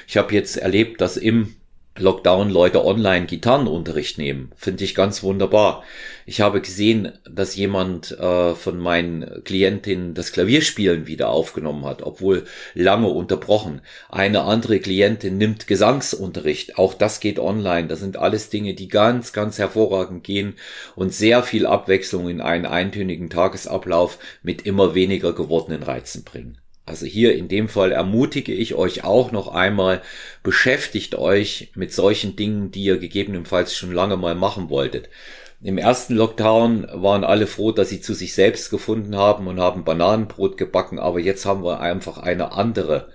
Ich 0.07 0.15
habe 0.15 0.33
jetzt 0.33 0.55
erlebt, 0.55 1.01
dass 1.01 1.17
im 1.17 1.55
Lockdown 1.99 2.49
Leute 2.49 2.85
online 2.85 3.25
Gitarrenunterricht 3.25 4.17
nehmen. 4.17 4.51
Finde 4.55 4.83
ich 4.83 4.95
ganz 4.95 5.23
wunderbar. 5.23 5.83
Ich 6.25 6.41
habe 6.41 6.61
gesehen, 6.61 7.11
dass 7.29 7.55
jemand 7.55 8.11
äh, 8.19 8.55
von 8.55 8.77
meinen 8.79 9.43
Klientinnen 9.43 10.13
das 10.13 10.31
Klavierspielen 10.31 11.07
wieder 11.07 11.29
aufgenommen 11.29 11.85
hat, 11.85 12.01
obwohl 12.01 12.45
lange 12.73 13.07
unterbrochen. 13.07 13.81
Eine 14.09 14.43
andere 14.43 14.79
Klientin 14.79 15.37
nimmt 15.37 15.67
Gesangsunterricht. 15.67 16.77
Auch 16.77 16.93
das 16.93 17.19
geht 17.19 17.39
online. 17.39 17.87
Das 17.87 17.99
sind 17.99 18.17
alles 18.17 18.49
Dinge, 18.49 18.73
die 18.73 18.87
ganz, 18.87 19.33
ganz 19.33 19.57
hervorragend 19.57 20.23
gehen 20.23 20.55
und 20.95 21.13
sehr 21.13 21.43
viel 21.43 21.65
Abwechslung 21.65 22.29
in 22.29 22.41
einen 22.41 22.65
eintönigen 22.65 23.29
Tagesablauf 23.29 24.19
mit 24.43 24.63
immer 24.65 24.95
weniger 24.95 25.33
gewordenen 25.33 25.83
Reizen 25.83 26.23
bringen. 26.23 26.59
Also 26.89 27.05
hier 27.05 27.35
in 27.35 27.47
dem 27.47 27.69
Fall 27.69 27.91
ermutige 27.91 28.51
ich 28.51 28.73
euch 28.73 29.03
auch 29.03 29.31
noch 29.31 29.49
einmal, 29.49 30.01
beschäftigt 30.41 31.13
euch 31.13 31.71
mit 31.75 31.93
solchen 31.93 32.35
Dingen, 32.35 32.71
die 32.71 32.83
ihr 32.83 32.97
gegebenenfalls 32.97 33.75
schon 33.75 33.93
lange 33.93 34.17
mal 34.17 34.33
machen 34.33 34.69
wolltet. 34.69 35.07
Im 35.61 35.77
ersten 35.77 36.15
Lockdown 36.15 36.87
waren 36.91 37.23
alle 37.23 37.45
froh, 37.45 37.71
dass 37.71 37.89
sie 37.89 38.01
zu 38.01 38.15
sich 38.15 38.33
selbst 38.33 38.71
gefunden 38.71 39.15
haben 39.15 39.45
und 39.45 39.59
haben 39.59 39.83
Bananenbrot 39.83 40.57
gebacken, 40.57 40.97
aber 40.97 41.19
jetzt 41.19 41.45
haben 41.45 41.63
wir 41.63 41.79
einfach 41.79 42.17
eine 42.17 42.53
andere, 42.53 43.09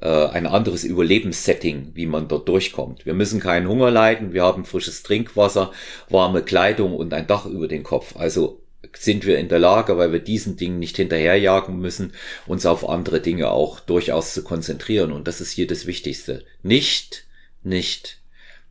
äh, 0.00 0.26
ein 0.26 0.48
anderes 0.48 0.82
Überlebenssetting, 0.82 1.92
wie 1.94 2.06
man 2.06 2.26
dort 2.26 2.48
durchkommt. 2.48 3.06
Wir 3.06 3.14
müssen 3.14 3.38
keinen 3.38 3.68
Hunger 3.68 3.92
leiden, 3.92 4.32
wir 4.32 4.42
haben 4.42 4.64
frisches 4.64 5.04
Trinkwasser, 5.04 5.70
warme 6.08 6.42
Kleidung 6.42 6.96
und 6.96 7.14
ein 7.14 7.28
Dach 7.28 7.46
über 7.46 7.68
den 7.68 7.84
Kopf. 7.84 8.16
Also 8.16 8.61
sind 8.96 9.26
wir 9.26 9.38
in 9.38 9.48
der 9.48 9.58
Lage, 9.58 9.96
weil 9.96 10.12
wir 10.12 10.18
diesen 10.18 10.56
Dingen 10.56 10.78
nicht 10.78 10.96
hinterherjagen 10.96 11.78
müssen, 11.78 12.12
uns 12.46 12.66
auf 12.66 12.88
andere 12.88 13.20
Dinge 13.20 13.50
auch 13.50 13.80
durchaus 13.80 14.34
zu 14.34 14.42
konzentrieren. 14.42 15.12
Und 15.12 15.28
das 15.28 15.40
ist 15.40 15.52
hier 15.52 15.66
das 15.66 15.86
Wichtigste. 15.86 16.44
Nicht, 16.62 17.24
nicht 17.62 18.18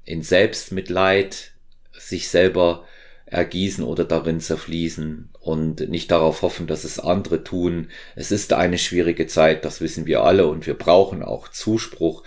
in 0.04 0.22
Selbstmitleid 0.22 1.52
sich 1.98 2.28
selber 2.30 2.86
ergießen 3.26 3.84
oder 3.84 4.04
darin 4.04 4.42
zerfließen 4.42 5.30
und 5.40 5.90
nicht 5.90 6.12
darauf 6.12 6.42
hoffen, 6.42 6.68
dass 6.68 6.84
es 6.84 7.00
andere 7.00 7.44
tun. 7.44 7.90
Es 8.16 8.32
ist 8.32 8.52
eine 8.54 8.78
schwierige 8.78 9.26
Zeit, 9.28 9.64
das 9.64 9.80
wissen 9.80 10.06
wir 10.06 10.24
alle 10.24 10.48
und 10.48 10.68
wir 10.68 10.74
brauchen 10.74 11.24
auch 11.24 11.48
Zuspruch. 11.48 12.24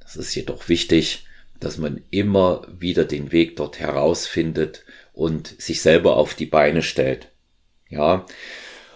Das 0.00 0.16
ist 0.16 0.34
jedoch 0.34 0.68
wichtig, 0.68 1.26
dass 1.60 1.78
man 1.78 2.02
immer 2.10 2.66
wieder 2.76 3.04
den 3.04 3.30
Weg 3.30 3.56
dort 3.56 3.78
herausfindet 3.78 4.84
und 5.12 5.60
sich 5.60 5.82
selber 5.82 6.16
auf 6.16 6.34
die 6.34 6.46
Beine 6.46 6.82
stellt. 6.82 7.28
Ja, 7.88 8.26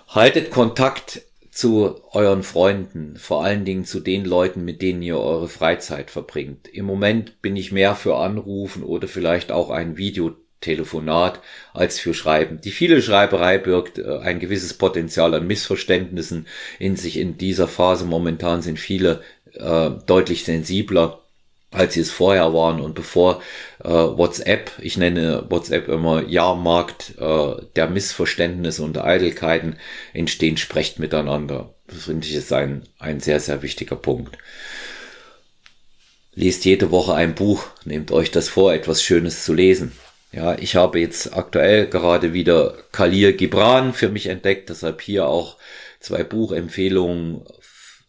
haltet 0.09 0.51
Kontakt 0.51 1.23
zu 1.51 2.01
euren 2.13 2.43
Freunden, 2.43 3.17
vor 3.17 3.43
allen 3.43 3.65
Dingen 3.65 3.87
zu 3.87 4.01
den 4.01 4.25
Leuten, 4.25 4.65
mit 4.65 4.83
denen 4.83 5.03
ihr 5.03 5.19
eure 5.19 5.49
Freizeit 5.49 6.11
verbringt. 6.11 6.69
Im 6.69 6.85
Moment 6.85 7.41
bin 7.41 7.57
ich 7.57 7.73
mehr 7.73 7.95
für 7.95 8.17
Anrufen 8.17 8.83
oder 8.83 9.09
vielleicht 9.09 9.51
auch 9.51 9.71
ein 9.71 9.97
Videotelefonat 9.97 11.41
als 11.73 11.99
für 11.99 12.13
Schreiben. 12.13 12.61
Die 12.61 12.73
viele 12.73 13.01
Schreiberei 13.01 13.57
birgt 13.57 13.99
äh, 13.99 14.19
ein 14.19 14.39
gewisses 14.39 14.75
Potenzial 14.75 15.33
an 15.33 15.47
Missverständnissen 15.47 16.47
in 16.79 16.97
sich. 16.97 17.17
In 17.17 17.39
dieser 17.39 17.69
Phase 17.69 18.05
momentan 18.05 18.61
sind 18.61 18.79
viele 18.79 19.23
äh, 19.55 19.91
deutlich 20.07 20.45
sensibler 20.45 21.26
als 21.77 21.95
sie 21.95 22.01
es 22.01 22.11
vorher 22.11 22.55
waren 22.55 22.81
und 22.81 22.95
bevor 22.95 23.43
äh, 23.85 23.89
WhatsApp, 23.89 24.73
ich 24.81 24.97
nenne 24.97 25.45
WhatsApp 25.51 25.89
immer 25.89 26.27
Jahrmarkt 26.27 27.15
äh, 27.19 27.55
der 27.77 27.89
Missverständnisse 27.89 28.83
und 28.83 28.97
Eitelkeiten 28.99 29.77
entstehen, 30.15 30.57
sprecht 30.57 30.99
miteinander. 30.99 31.75
Das 31.87 32.05
finde 32.05 32.27
ich 32.27 32.35
ist 32.35 32.53
ein, 32.53 32.83
ein 32.99 33.21
sehr, 33.21 33.41
sehr 33.41 33.63
wichtiger 33.63 33.97
Punkt. 33.97 34.39
Lest 36.35 36.65
jede 36.65 36.91
Woche 36.91 37.15
ein 37.15 37.35
Buch, 37.35 37.67
nehmt 37.85 38.11
euch 38.11 38.31
das 38.31 38.49
vor, 38.49 38.73
etwas 38.73 39.03
Schönes 39.03 39.45
zu 39.45 39.53
lesen. 39.53 39.93
Ja, 40.33 40.59
ich 40.59 40.77
habe 40.77 40.99
jetzt 40.99 41.37
aktuell 41.37 41.87
gerade 41.87 42.33
wieder 42.33 42.75
Khalil 42.93 43.35
Gibran 43.35 43.93
für 43.93 44.09
mich 44.09 44.27
entdeckt, 44.27 44.71
deshalb 44.71 45.03
hier 45.03 45.29
auch 45.29 45.57
zwei 46.01 46.25
Buchempfehlungen 46.25 47.45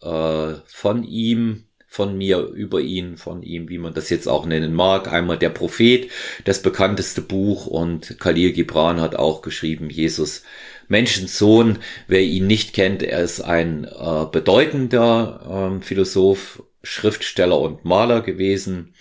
äh, 0.02 0.54
von 0.66 1.04
ihm 1.04 1.67
von 1.88 2.16
mir 2.16 2.40
über 2.40 2.80
ihn, 2.80 3.16
von 3.16 3.42
ihm, 3.42 3.68
wie 3.70 3.78
man 3.78 3.94
das 3.94 4.10
jetzt 4.10 4.28
auch 4.28 4.44
nennen 4.44 4.74
mag. 4.74 5.10
Einmal 5.10 5.38
der 5.38 5.48
Prophet, 5.48 6.10
das 6.44 6.62
bekannteste 6.62 7.22
Buch 7.22 7.66
und 7.66 8.20
Khalil 8.20 8.52
Gibran 8.52 9.00
hat 9.00 9.16
auch 9.16 9.40
geschrieben, 9.40 9.88
Jesus 9.88 10.42
Menschensohn. 10.88 11.78
Wer 12.06 12.22
ihn 12.22 12.46
nicht 12.46 12.74
kennt, 12.74 13.02
er 13.02 13.22
ist 13.22 13.40
ein 13.40 13.84
äh, 13.84 14.26
bedeutender 14.30 15.78
äh, 15.78 15.84
Philosoph, 15.84 16.62
Schriftsteller 16.82 17.58
und 17.58 17.84
Maler 17.84 18.20
gewesen, 18.20 18.94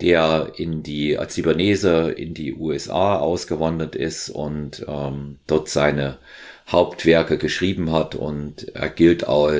der 0.00 0.52
in 0.56 0.82
die 0.82 1.18
als 1.18 1.36
Libanese 1.36 2.10
in 2.10 2.34
die 2.34 2.54
USA 2.54 3.18
ausgewandert 3.18 3.96
ist 3.96 4.28
und 4.28 4.84
ähm, 4.86 5.38
dort 5.46 5.68
seine 5.68 6.18
Hauptwerke 6.68 7.38
geschrieben 7.38 7.90
hat 7.92 8.14
und 8.14 8.68
er 8.74 8.90
gilt 8.90 9.26
auch, 9.26 9.50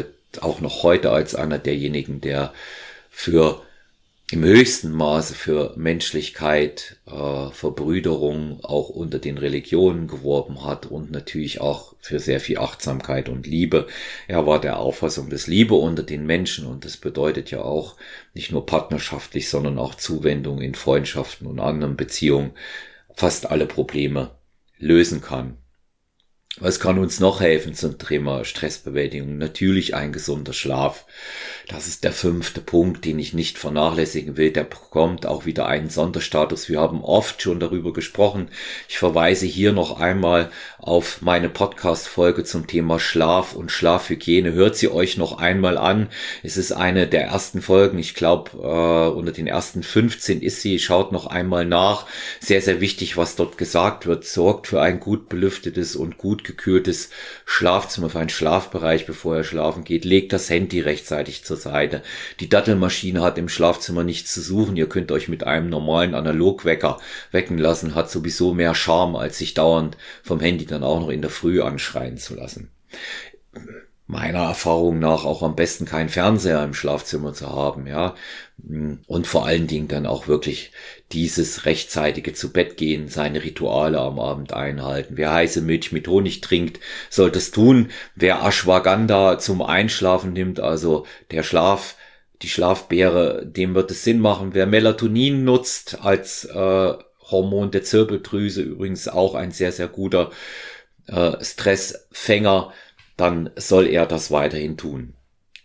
auch 0.41 0.61
noch 0.61 0.83
heute 0.83 1.11
als 1.11 1.35
einer 1.35 1.59
derjenigen, 1.59 2.21
der 2.21 2.53
für 3.11 3.63
im 4.31 4.45
höchsten 4.45 4.93
Maße 4.93 5.35
für 5.35 5.73
Menschlichkeit, 5.77 6.99
äh, 7.07 7.51
Verbrüderung 7.51 8.63
auch 8.63 8.91
unter 8.91 9.19
den 9.19 9.39
Religionen 9.39 10.07
geworben 10.07 10.65
hat 10.67 10.85
und 10.85 11.11
natürlich 11.11 11.63
auch 11.63 11.95
für 11.99 12.19
sehr 12.19 12.39
viel 12.39 12.59
Achtsamkeit 12.59 13.31
und 13.31 13.47
Liebe. 13.47 13.87
Er 14.27 14.47
war 14.47 14.61
der 14.61 14.81
Auffassung 14.81 15.31
des 15.31 15.47
Liebe 15.47 15.75
unter 15.75 16.03
den 16.03 16.27
Menschen 16.27 16.67
und 16.67 16.85
das 16.85 16.99
bedeutet 16.99 17.51
ja 17.51 17.63
auch 17.63 17.97
nicht 18.35 18.53
nur 18.53 18.67
partnerschaftlich, 18.67 19.49
sondern 19.49 19.79
auch 19.79 19.95
Zuwendung 19.95 20.61
in 20.61 20.75
Freundschaften 20.75 21.47
und 21.47 21.59
anderen 21.59 21.97
Beziehungen 21.97 22.53
fast 23.15 23.51
alle 23.51 23.67
Probleme 23.67 24.33
lösen 24.79 25.23
kann. 25.23 25.57
Was 26.57 26.81
kann 26.81 26.99
uns 26.99 27.21
noch 27.21 27.41
helfen 27.41 27.75
zum 27.75 27.99
Thema 27.99 28.45
Stressbewältigung? 28.45 29.39
Natürlich 29.39 29.95
ein 29.95 30.13
gesunder 30.13 30.53
Schlaf. 30.53 31.05
Das 31.69 31.87
ist 31.87 32.03
der 32.03 32.11
fünfte 32.11 32.61
Punkt, 32.61 33.05
den 33.05 33.21
ich 33.21 33.33
nicht 33.33 33.59
vernachlässigen 33.59 34.37
will. 34.37 34.51
Der 34.51 34.65
bekommt 34.65 35.25
auch 35.25 35.45
wieder 35.45 35.67
einen 35.67 35.89
Sonderstatus. 35.89 36.69
Wir 36.69 36.81
haben 36.81 37.05
oft 37.05 37.43
schon 37.43 37.61
darüber 37.61 37.93
gesprochen. 37.93 38.49
Ich 38.89 38.99
verweise 38.99 39.47
hier 39.47 39.73
noch 39.73 40.01
einmal 40.01 40.51
auf 40.79 41.23
meine 41.23 41.49
Podcast-Folge 41.49 42.43
zum 42.43 42.67
Thema 42.67 42.99
Schlaf 42.99 43.55
und 43.55 43.71
Schlafhygiene. 43.71 44.53
Hört 44.53 44.75
sie 44.75 44.91
euch 44.91 45.17
noch 45.17 45.39
einmal 45.39 45.79
an. 45.79 46.09
Es 46.43 46.57
ist 46.57 46.73
eine 46.73 47.07
der 47.07 47.25
ersten 47.27 47.63
Folgen. 47.63 48.01
Ich 48.01 48.15
glaube, 48.15 48.51
äh, 48.57 49.17
unter 49.17 49.31
den 49.31 49.47
ersten 49.47 49.85
15 49.85 50.41
ist 50.41 50.63
sie. 50.63 50.81
Schaut 50.81 51.13
noch 51.13 51.27
einmal 51.27 51.67
nach. 51.67 52.07
Sehr, 52.41 52.63
sehr 52.63 52.81
wichtig, 52.81 53.17
was 53.17 53.37
dort 53.37 53.59
gesagt 53.59 54.07
wird. 54.07 54.25
Sorgt 54.25 54.67
für 54.67 54.81
ein 54.81 54.99
gut 54.99 55.29
belüftetes 55.29 55.95
und 55.95 56.19
gut 56.19 56.48
gekühltes 56.49 57.11
Schlafzimmer, 57.47 58.11
für 58.11 58.19
einen 58.19 58.29
Schlafbereich, 58.29 59.07
bevor 59.07 59.37
er 59.37 59.45
schlafen 59.45 59.85
geht. 59.85 60.05
Legt 60.05 60.33
das 60.33 60.51
Handy 60.51 60.81
rechtzeitig 60.81 61.45
zur 61.45 61.57
Seite. 61.57 62.03
Die 62.41 62.49
Dattelmaschine 62.49 63.21
hat 63.21 63.39
im 63.39 63.49
Schlafzimmer 63.49 64.03
nichts 64.03 64.35
zu 64.35 64.41
suchen. 64.41 64.77
Ihr 64.77 64.89
könnt 64.89 65.13
euch 65.13 65.29
mit 65.29 65.45
einem 65.45 65.71
normalen 65.71 66.17
Analogwecker 66.17 66.99
wecken 67.31 67.59
lassen. 67.59 67.95
Hat 67.95 68.11
sowieso 68.11 68.53
mehr 68.53 68.75
Charme, 68.75 69.15
als 69.15 69.39
sich 69.39 69.55
dauernd 69.55 69.97
vom 70.25 70.41
Handy 70.41 70.67
dann 70.67 70.83
auch 70.83 70.99
noch 70.99 71.11
in 71.11 71.23
der 71.23 71.31
Früh 71.31 71.63
anschreien 71.63 72.19
zu 72.19 72.35
lassen 72.35 72.71
meiner 74.09 74.45
Erfahrung 74.45 74.99
nach 74.99 75.27
auch 75.27 75.43
am 75.43 75.55
besten 75.55 75.85
keinen 75.85 76.09
Fernseher 76.09 76.65
im 76.65 76.73
Schlafzimmer 76.73 77.35
zu 77.35 77.51
haben, 77.55 77.87
ja. 77.87 78.15
Und 79.07 79.27
vor 79.27 79.47
allen 79.47 79.67
Dingen 79.67 79.87
dann 79.87 80.07
auch 80.07 80.29
wirklich 80.29 80.73
dieses 81.13 81.67
rechtzeitige 81.67 82.33
zu 82.33 82.51
Bett 82.51 82.79
gehen, 82.79 83.09
seine 83.09 83.45
Rituale 83.45 84.01
am 84.01 84.19
Abend 84.19 84.55
einhalten. 84.55 85.19
Wer 85.19 85.33
heiße 85.33 85.61
Milch 85.61 85.93
mit 85.93 86.09
Honig 86.09 86.41
trinkt, 86.41 86.81
sollte 87.11 87.39
es 87.39 87.51
tun. 87.51 87.91
Wer 88.15 88.43
Ashwagandha 88.43 89.39
zum 89.39 89.61
Einschlafen 89.61 90.33
nimmt, 90.33 90.59
also 90.59 91.05
der 91.31 91.43
Schlaf, 91.43 91.95
die 92.41 92.49
Schlafbeere, 92.49 93.45
dem 93.45 93.75
wird 93.75 93.91
es 93.91 94.05
Sinn 94.05 94.21
machen. 94.21 94.55
Wer 94.55 94.67
Melatonin 94.67 95.45
nutzt 95.45 95.99
als 96.03 96.47
äh, 96.47 96.95
Hormon 97.31 97.71
der 97.73 97.83
Zirbeldrüse, 97.83 98.63
übrigens 98.63 99.07
auch 99.07 99.35
ein 99.35 99.51
sehr, 99.51 99.71
sehr 99.71 99.89
guter 99.89 100.31
äh, 101.09 101.33
Stressfänger, 101.45 102.73
dann 103.19 103.51
soll 103.57 103.87
er 103.89 104.07
das 104.07 104.31
weiterhin 104.31 104.79
tun. 104.79 105.15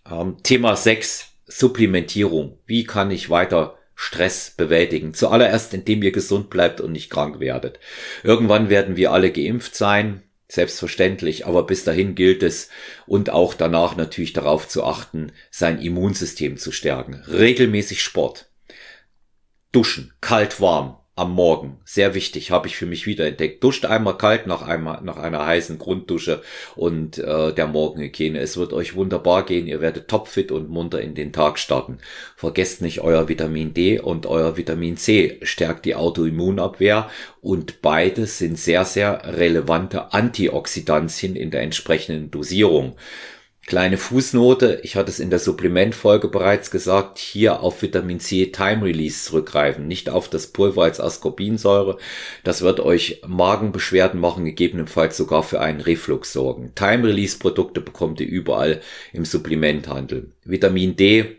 Ähm, 0.10 0.38
Thema 0.44 0.76
6, 0.76 1.30
Supplementierung. 1.46 2.60
Wie 2.66 2.84
kann 2.84 3.12
ich 3.12 3.30
weiter 3.30 3.78
Stress 3.96 4.52
bewältigen? 4.58 5.14
Zuallererst, 5.14 5.74
indem 5.74 6.04
ihr 6.04 6.12
gesund 6.12 6.50
bleibt 6.50 6.82
und 6.82 6.92
nicht 6.92 7.10
krank 7.10 7.40
werdet. 7.40 7.80
Irgendwann 8.24 8.70
werden 8.70 8.98
wir 8.98 9.12
alle 9.12 9.32
geimpft 9.32 9.76
sein, 9.76 10.24
selbstverständlich, 10.50 11.46
aber 11.46 11.66
bis 11.66 11.84
dahin 11.84 12.16
gilt 12.16 12.44
es 12.44 12.70
und 13.06 13.30
auch 13.30 13.54
danach 13.54 13.96
natürlich 13.96 14.34
darauf 14.34 14.68
zu 14.68 14.84
achten, 14.84 15.32
sein 15.52 15.80
Immunsystem 15.80 16.58
zu 16.58 16.72
stärken. 16.72 17.24
Regelmäßig 17.28 18.02
Sport. 18.02 18.50
Duschen, 19.72 20.14
kalt, 20.22 20.60
warm, 20.60 20.98
am 21.16 21.32
Morgen. 21.34 21.78
Sehr 21.86 22.16
wichtig, 22.16 22.50
habe 22.50 22.68
ich 22.68 22.76
für 22.76 22.88
mich 22.88 23.06
wieder 23.06 23.28
entdeckt. 23.28 23.64
Duscht 23.64 23.86
einmal 23.86 24.18
kalt 24.18 24.48
nach, 24.48 24.64
einmal, 24.64 25.02
nach 25.04 25.18
einer 25.18 25.46
heißen 25.46 25.78
Grunddusche 25.78 26.42
und 26.76 27.20
äh, 27.20 27.54
der 27.54 27.68
Morgenhygiene. 27.68 28.40
Es 28.40 28.58
wird 28.58 28.74
euch 28.74 28.96
wunderbar 28.96 29.46
gehen. 29.46 29.68
Ihr 29.68 29.80
werdet 29.80 30.08
topfit 30.08 30.52
und 30.52 30.70
munter 30.70 31.02
in 31.02 31.14
den 31.14 31.32
Tag 31.32 31.60
starten. 31.60 32.00
Vergesst 32.36 32.82
nicht 32.82 33.02
euer 33.02 33.30
Vitamin 33.30 33.76
D 33.76 34.00
und 34.00 34.26
euer 34.26 34.58
Vitamin 34.58 34.98
C. 34.98 35.40
Stärkt 35.44 35.86
die 35.86 35.96
Autoimmunabwehr 35.96 37.10
und 37.42 37.84
beides 37.84 38.40
sind 38.40 38.58
sehr, 38.58 38.84
sehr 38.84 39.22
relevante 39.38 40.14
Antioxidantien 40.14 41.36
in 41.36 41.52
der 41.52 41.62
entsprechenden 41.62 42.32
Dosierung. 42.32 42.96
Kleine 43.66 43.98
Fußnote, 43.98 44.82
ich 44.84 44.98
hatte 44.98 45.10
es 45.10 45.22
in 45.22 45.30
der 45.30 45.40
Supplementfolge 45.40 46.28
bereits 46.28 46.70
gesagt, 46.70 47.18
hier 47.18 47.62
auf 47.62 47.82
Vitamin 47.82 48.20
C 48.20 48.48
Time 48.48 48.84
Release 48.84 49.24
zurückgreifen, 49.24 49.88
nicht 49.88 50.10
auf 50.10 50.30
das 50.30 50.48
Pulver 50.48 50.84
als 50.84 51.00
Ascorbinsäure. 51.00 51.98
Das 52.44 52.62
wird 52.62 52.82
euch 52.82 53.22
Magenbeschwerden 53.26 54.20
machen, 54.20 54.44
gegebenenfalls 54.44 55.16
sogar 55.16 55.44
für 55.44 55.62
einen 55.62 55.80
Reflux 55.80 56.34
sorgen. 56.34 56.74
Time 56.76 57.08
Release 57.08 57.40
Produkte 57.40 57.80
bekommt 57.80 58.20
ihr 58.20 58.28
überall 58.28 58.82
im 59.14 59.24
Supplementhandel. 59.24 60.30
Vitamin 60.44 60.98
D 60.98 61.38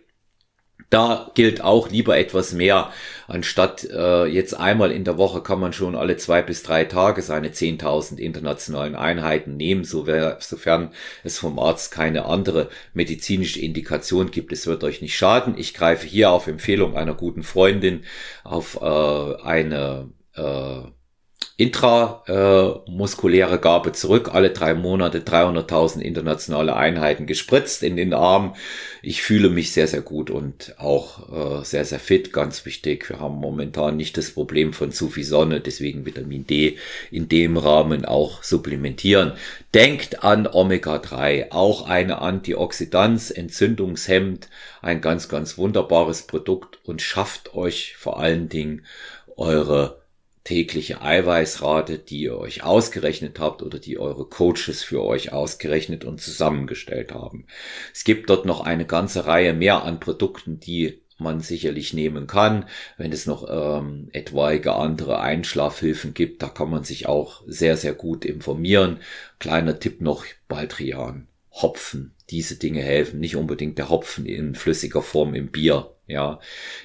da 0.94 1.30
gilt 1.34 1.60
auch 1.60 1.90
lieber 1.90 2.16
etwas 2.16 2.52
mehr. 2.52 2.92
Anstatt 3.26 3.84
äh, 3.84 4.26
jetzt 4.26 4.54
einmal 4.54 4.92
in 4.92 5.02
der 5.04 5.18
Woche 5.18 5.42
kann 5.42 5.58
man 5.58 5.72
schon 5.72 5.96
alle 5.96 6.16
zwei 6.16 6.40
bis 6.40 6.62
drei 6.62 6.84
Tage 6.84 7.22
seine 7.22 7.48
10.000 7.48 8.18
internationalen 8.18 8.94
Einheiten 8.94 9.56
nehmen, 9.56 9.84
so 9.84 10.06
wär, 10.06 10.36
sofern 10.40 10.92
es 11.24 11.38
vom 11.38 11.58
Arzt 11.58 11.90
keine 11.90 12.26
andere 12.26 12.68
medizinische 12.92 13.60
Indikation 13.60 14.30
gibt. 14.30 14.52
Es 14.52 14.66
wird 14.66 14.84
euch 14.84 15.02
nicht 15.02 15.16
schaden. 15.16 15.54
Ich 15.58 15.74
greife 15.74 16.06
hier 16.06 16.30
auf 16.30 16.46
Empfehlung 16.46 16.96
einer 16.96 17.14
guten 17.14 17.42
Freundin 17.42 18.04
auf 18.44 18.78
äh, 18.80 19.42
eine 19.42 20.10
äh, 20.36 20.82
intramuskuläre 21.56 23.60
Gabe 23.60 23.92
zurück, 23.92 24.30
alle 24.32 24.50
drei 24.50 24.74
Monate 24.74 25.20
300.000 25.20 26.00
internationale 26.00 26.74
Einheiten 26.74 27.26
gespritzt 27.26 27.84
in 27.84 27.96
den 27.96 28.12
Arm. 28.12 28.56
Ich 29.02 29.22
fühle 29.22 29.50
mich 29.50 29.72
sehr, 29.72 29.86
sehr 29.86 30.00
gut 30.00 30.30
und 30.30 30.74
auch 30.78 31.60
äh, 31.60 31.64
sehr, 31.64 31.84
sehr 31.84 32.00
fit, 32.00 32.32
ganz 32.32 32.66
wichtig. 32.66 33.08
Wir 33.08 33.20
haben 33.20 33.36
momentan 33.36 33.96
nicht 33.96 34.16
das 34.16 34.32
Problem 34.32 34.72
von 34.72 34.90
zu 34.90 35.10
viel 35.10 35.22
Sonne, 35.22 35.60
deswegen 35.60 36.04
Vitamin 36.04 36.44
D 36.44 36.76
in 37.12 37.28
dem 37.28 37.56
Rahmen 37.56 38.04
auch 38.04 38.42
supplementieren. 38.42 39.34
Denkt 39.74 40.24
an 40.24 40.48
Omega-3, 40.48 41.52
auch 41.52 41.88
eine 41.88 42.20
Antioxidanz, 42.20 43.30
Entzündungshemd, 43.30 44.48
ein 44.82 45.00
ganz, 45.00 45.28
ganz 45.28 45.56
wunderbares 45.56 46.22
Produkt 46.22 46.80
und 46.84 47.00
schafft 47.00 47.54
euch 47.54 47.94
vor 47.96 48.18
allen 48.18 48.48
Dingen 48.48 48.84
eure 49.36 50.03
tägliche 50.44 51.00
Eiweißrate, 51.00 51.98
die 51.98 52.20
ihr 52.20 52.36
euch 52.36 52.62
ausgerechnet 52.62 53.40
habt 53.40 53.62
oder 53.62 53.78
die 53.78 53.98
eure 53.98 54.26
Coaches 54.26 54.82
für 54.82 55.02
euch 55.02 55.32
ausgerechnet 55.32 56.04
und 56.04 56.20
zusammengestellt 56.20 57.12
haben. 57.12 57.46
Es 57.92 58.04
gibt 58.04 58.28
dort 58.28 58.44
noch 58.44 58.60
eine 58.60 58.86
ganze 58.86 59.26
Reihe 59.26 59.54
mehr 59.54 59.82
an 59.84 60.00
Produkten, 60.00 60.60
die 60.60 61.00
man 61.18 61.40
sicherlich 61.40 61.94
nehmen 61.94 62.26
kann. 62.26 62.68
Wenn 62.98 63.12
es 63.12 63.26
noch 63.26 63.48
ähm, 63.48 64.08
etwaige 64.12 64.74
andere 64.74 65.20
Einschlafhilfen 65.20 66.12
gibt, 66.12 66.42
da 66.42 66.48
kann 66.48 66.70
man 66.70 66.84
sich 66.84 67.06
auch 67.06 67.42
sehr, 67.46 67.76
sehr 67.76 67.94
gut 67.94 68.24
informieren. 68.24 68.98
Kleiner 69.38 69.78
Tipp 69.78 70.00
noch, 70.00 70.24
Baldrian, 70.48 71.28
Hopfen, 71.50 72.14
diese 72.30 72.56
Dinge 72.56 72.82
helfen. 72.82 73.20
Nicht 73.20 73.36
unbedingt 73.36 73.78
der 73.78 73.88
Hopfen 73.88 74.26
in 74.26 74.54
flüssiger 74.54 75.02
Form 75.02 75.34
im 75.34 75.50
Bier. 75.50 75.94
Ja, 76.06 76.38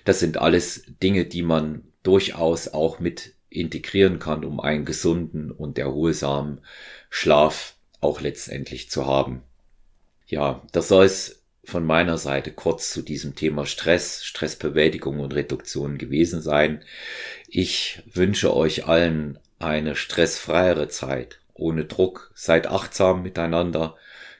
das 0.05 0.19
sind 0.19 0.37
alles 0.37 0.83
Dinge, 1.03 1.25
die 1.25 1.41
man 1.41 1.83
durchaus 2.03 2.69
auch 2.69 2.99
mit 2.99 3.33
integrieren 3.49 4.19
kann, 4.19 4.45
um 4.45 4.59
einen 4.59 4.85
gesunden 4.85 5.51
und 5.51 5.77
erholsamen 5.77 6.61
Schlaf 7.09 7.75
auch 8.01 8.21
letztendlich 8.21 8.89
zu 8.89 9.05
haben. 9.05 9.43
Ja, 10.27 10.61
das 10.71 10.87
soll 10.87 11.05
es 11.05 11.41
von 11.63 11.85
meiner 11.85 12.17
Seite 12.17 12.51
kurz 12.51 12.91
zu 12.91 13.01
diesem 13.01 13.35
Thema 13.35 13.65
Stress, 13.65 14.23
Stressbewältigung 14.23 15.19
und 15.19 15.33
Reduktion 15.35 15.97
gewesen 15.97 16.41
sein. 16.41 16.83
Ich 17.47 18.01
wünsche 18.11 18.55
euch 18.55 18.85
allen 18.85 19.39
eine 19.59 19.95
stressfreiere 19.95 20.87
Zeit, 20.87 21.39
ohne 21.53 21.85
Druck. 21.85 22.31
Seid 22.33 22.67
achtsam 22.67 23.23
miteinander, 23.23 23.95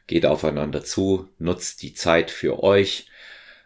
geht 0.08 0.26
aufeinander 0.26 0.84
zu, 0.84 1.30
nutzt 1.38 1.82
die 1.82 1.94
Zeit 1.94 2.32
für 2.32 2.64
euch, 2.64 3.09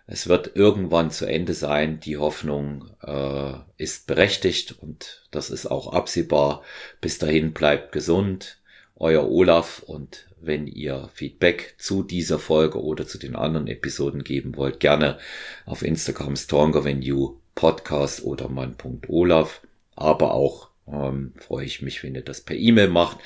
es 0.05 0.27
wird 0.27 0.55
irgendwann 0.55 1.11
zu 1.11 1.25
Ende 1.25 1.53
sein. 1.53 1.99
Die 1.99 2.17
Hoffnung 2.17 2.89
äh, 3.01 3.53
ist 3.77 4.05
berechtigt 4.05 4.75
und 4.79 5.25
das 5.31 5.49
ist 5.49 5.65
auch 5.65 5.93
absehbar. 5.93 6.63
Bis 6.99 7.19
dahin 7.19 7.53
bleibt 7.53 7.91
gesund. 7.91 8.59
Euer 8.95 9.29
Olaf 9.29 9.81
und 9.85 10.27
wenn 10.39 10.67
ihr 10.67 11.09
Feedback 11.13 11.75
zu 11.77 12.03
dieser 12.03 12.37
Folge 12.37 12.81
oder 12.81 13.07
zu 13.07 13.17
den 13.17 13.35
anderen 13.35 13.67
Episoden 13.67 14.23
geben 14.23 14.55
wollt, 14.55 14.79
gerne 14.79 15.17
auf 15.65 15.81
Instagram 15.81 16.35
Stronger 16.35 16.83
Than 16.83 17.01
You 17.01 17.37
Podcast 17.55 18.23
oder 18.23 18.49
mann.olaf. 18.49 19.61
Aber 19.95 20.33
auch 20.33 20.69
ähm, 20.87 21.33
freue 21.37 21.65
ich 21.65 21.81
mich, 21.81 22.03
wenn 22.03 22.15
ihr 22.15 22.21
das 22.23 22.41
per 22.41 22.55
E-Mail 22.55 22.89
macht. 22.89 23.17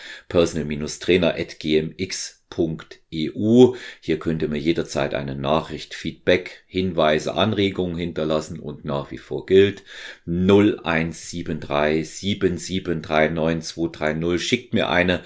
personal-trainer.gmx.eu. 2.49 3.75
Hier 4.01 4.19
könnt 4.19 4.41
ihr 4.41 4.49
mir 4.49 4.59
jederzeit 4.59 5.13
eine 5.13 5.35
Nachricht, 5.35 5.93
Feedback, 5.93 6.63
Hinweise, 6.67 7.35
Anregungen 7.35 7.97
hinterlassen 7.97 8.59
und 8.59 8.83
nach 8.85 9.11
wie 9.11 9.17
vor 9.17 9.45
gilt 9.45 9.83
0173 10.25 12.09
7739 12.09 13.75
230. 13.75 14.47
Schickt 14.47 14.73
mir 14.73 14.89
eine 14.89 15.23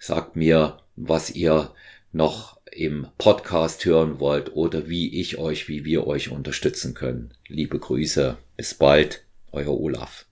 Sagt 0.00 0.34
mir, 0.34 0.78
was 0.96 1.30
ihr 1.30 1.70
noch 2.12 2.55
im 2.76 3.06
Podcast 3.16 3.84
hören 3.84 4.20
wollt 4.20 4.54
oder 4.54 4.88
wie 4.88 5.18
ich 5.18 5.38
euch, 5.38 5.68
wie 5.68 5.84
wir 5.84 6.06
euch 6.06 6.30
unterstützen 6.30 6.94
können. 6.94 7.32
Liebe 7.48 7.78
Grüße, 7.78 8.36
bis 8.56 8.74
bald, 8.74 9.24
euer 9.52 9.80
Olaf. 9.80 10.26